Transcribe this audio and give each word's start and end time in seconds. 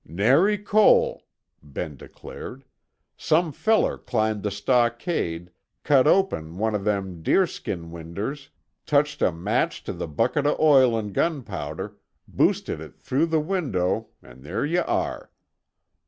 "Nary 0.03 0.57
coal," 0.57 1.27
Ben 1.61 1.95
declared. 1.95 2.63
"Some 3.17 3.51
feller 3.51 3.99
climbed 3.99 4.41
the 4.41 4.49
stockade, 4.49 5.51
cut 5.83 6.07
open 6.07 6.57
one 6.57 6.73
uh 6.73 6.79
them 6.79 7.21
deer 7.21 7.45
skin 7.45 7.91
winders, 7.91 8.49
touched 8.87 9.21
a 9.21 9.31
match 9.31 9.83
to 9.83 9.91
a 10.03 10.07
bucket 10.07 10.47
uh 10.47 10.55
oil 10.59 10.97
an' 10.97 11.09
gunpowder, 11.13 11.97
boosted 12.27 12.81
it 12.81 12.97
through 12.97 13.27
the 13.27 13.39
window—an' 13.39 14.41
there 14.41 14.65
yuh 14.65 14.81
are. 14.87 15.29